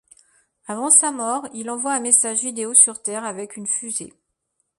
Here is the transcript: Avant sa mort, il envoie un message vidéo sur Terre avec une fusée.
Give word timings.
Avant 0.65 0.89
sa 0.89 1.11
mort, 1.11 1.47
il 1.53 1.69
envoie 1.69 1.93
un 1.93 1.99
message 1.99 2.41
vidéo 2.41 2.73
sur 2.73 3.03
Terre 3.03 3.23
avec 3.23 3.55
une 3.55 3.67
fusée. 3.67 4.11